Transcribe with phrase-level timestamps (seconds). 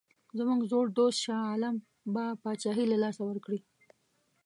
[0.37, 1.75] زموږ زوړ دوست شاه عالم
[2.13, 3.59] به پاچهي له لاسه ورکړي.